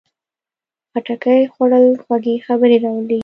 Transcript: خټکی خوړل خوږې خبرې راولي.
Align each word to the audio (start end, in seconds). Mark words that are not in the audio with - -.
خټکی 0.91 1.39
خوړل 1.53 1.85
خوږې 2.03 2.35
خبرې 2.45 2.77
راولي. 2.83 3.19